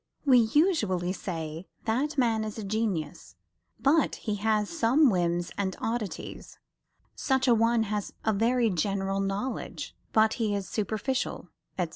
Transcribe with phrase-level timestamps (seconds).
[0.25, 3.35] We usually say That man is a genius,
[3.79, 6.57] but he has some whims and oddities
[7.15, 11.89] Such a one has a very general knowledge, but he is superficial, etc.